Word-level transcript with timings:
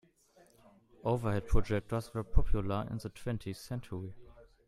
Overhead 1.03 1.47
projectors 1.47 2.11
were 2.11 2.23
popular 2.23 2.87
in 2.89 2.97
the 2.97 3.09
twentieth 3.09 3.57
century. 3.57 4.15